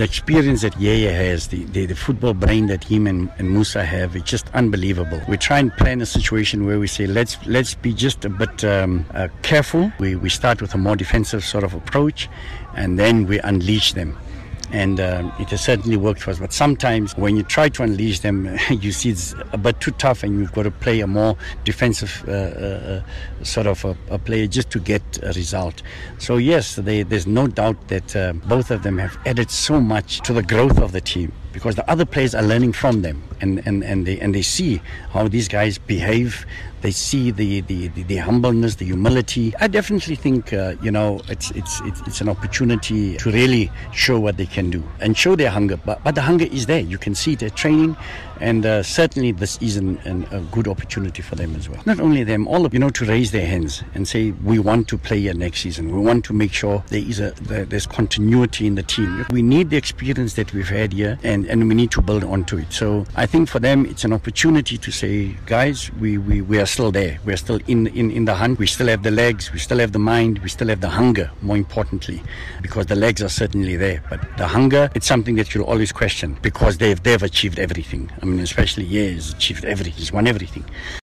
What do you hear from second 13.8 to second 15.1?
them and